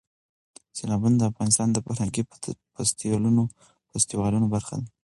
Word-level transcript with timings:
سیلابونه 0.77 1.15
د 1.17 1.23
افغانستان 1.31 1.67
د 1.71 1.77
فرهنګي 1.85 2.21
فستیوالونو 3.93 4.45
برخه 4.55 4.75
ده. 4.81 4.87